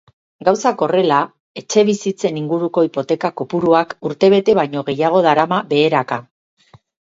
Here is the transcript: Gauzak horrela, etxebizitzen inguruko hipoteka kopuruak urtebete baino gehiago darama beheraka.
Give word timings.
Gauzak 0.47 0.79
horrela, 0.85 1.17
etxebizitzen 1.61 2.39
inguruko 2.41 2.85
hipoteka 2.89 3.31
kopuruak 3.43 3.95
urtebete 4.11 4.59
baino 4.63 4.85
gehiago 4.91 5.25
darama 5.29 5.63
beheraka. 5.77 6.23